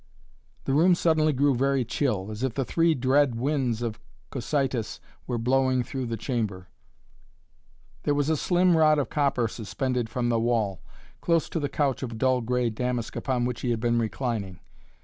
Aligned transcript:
The 0.63 0.73
room 0.73 0.95
suddenly 0.95 1.31
grew 1.31 1.53
very 1.53 1.85
chill, 1.85 2.31
as 2.31 2.41
if 2.41 2.55
the 2.55 2.65
three 2.65 2.95
dread 2.95 3.35
winds 3.35 3.83
of 3.83 3.99
Cocytus 4.31 4.99
were 5.27 5.37
blowing 5.37 5.83
through 5.83 6.07
the 6.07 6.17
chamber. 6.17 6.69
There 8.01 8.15
was 8.15 8.27
a 8.27 8.35
slim 8.35 8.75
rod 8.75 8.97
of 8.97 9.11
copper 9.11 9.47
suspended 9.47 10.09
from 10.09 10.29
the 10.29 10.39
wall, 10.39 10.81
close 11.21 11.47
to 11.49 11.59
the 11.59 11.69
couch 11.69 12.01
of 12.01 12.17
dull 12.17 12.41
grey 12.41 12.71
damask 12.71 13.15
upon 13.15 13.45
which 13.45 13.61
he 13.61 13.69
had 13.69 13.79
been 13.79 13.99
reclining. 13.99 14.59